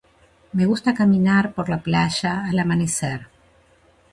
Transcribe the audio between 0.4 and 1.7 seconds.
Me gusta caminar por